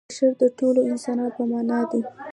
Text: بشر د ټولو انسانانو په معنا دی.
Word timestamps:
بشر 0.09 0.31
د 0.41 0.43
ټولو 0.57 0.79
انسانانو 0.91 1.35
په 1.37 1.43
معنا 1.51 1.79
دی. 1.91 2.01